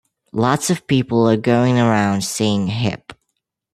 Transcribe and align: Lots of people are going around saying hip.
Lots 0.33 0.71
of 0.71 0.87
people 0.87 1.29
are 1.29 1.37
going 1.37 1.77
around 1.77 2.23
saying 2.23 2.65
hip. 2.65 3.13